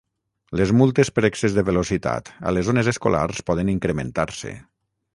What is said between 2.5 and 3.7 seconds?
a les zones escolars